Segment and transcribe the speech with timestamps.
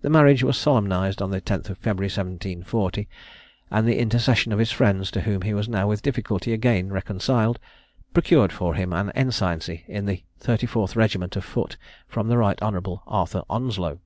[0.00, 3.08] The marriage was solemnised on the 10th February 1740;
[3.70, 7.60] and the intercession of his friends, to whom he was now with difficulty again reconciled,
[8.12, 11.76] procured for him an ensigncy in the 34th regiment of foot
[12.08, 14.00] from the right honourable Arthur Onslow.